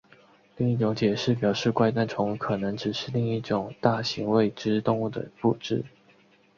[0.57, 5.85] 另一种解释表示怪诞虫可能只是另一种大型未知动物的附肢。